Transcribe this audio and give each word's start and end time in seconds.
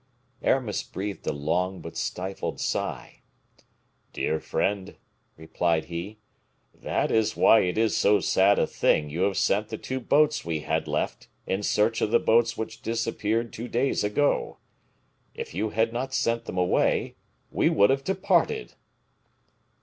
Aramis 0.41 0.81
breathed 0.81 1.27
a 1.27 1.31
long, 1.31 1.79
but 1.79 1.95
stifled 1.95 2.59
sigh. 2.59 3.21
"Dear 4.13 4.39
friend," 4.39 4.95
replied 5.37 5.85
he: 5.85 6.17
"that 6.73 7.11
is 7.11 7.37
why 7.37 7.59
it 7.59 7.77
is 7.77 7.95
so 7.95 8.19
sad 8.19 8.57
a 8.57 8.65
thing 8.65 9.11
you 9.11 9.21
have 9.21 9.37
sent 9.37 9.67
the 9.69 9.77
two 9.77 9.99
boats 9.99 10.43
we 10.43 10.61
had 10.61 10.87
left 10.87 11.27
in 11.45 11.61
search 11.61 12.01
of 12.01 12.09
the 12.09 12.17
boats 12.17 12.57
which 12.57 12.81
disappeared 12.81 13.53
two 13.53 13.67
days 13.67 14.03
ago. 14.03 14.57
If 15.35 15.53
you 15.53 15.69
had 15.69 15.93
not 15.93 16.15
sent 16.15 16.45
them 16.45 16.57
away, 16.57 17.15
we 17.51 17.69
would 17.69 17.91
have 17.91 18.03
departed." 18.03 18.73